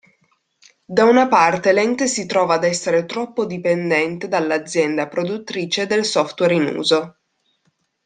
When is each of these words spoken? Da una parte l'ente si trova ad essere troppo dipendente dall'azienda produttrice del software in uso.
Da 0.83 1.03
una 1.03 1.27
parte 1.27 1.71
l'ente 1.71 2.07
si 2.07 2.25
trova 2.25 2.55
ad 2.55 2.63
essere 2.63 3.05
troppo 3.05 3.45
dipendente 3.45 4.27
dall'azienda 4.27 5.07
produttrice 5.07 5.85
del 5.85 6.05
software 6.05 6.55
in 6.55 6.65
uso. 6.75 7.19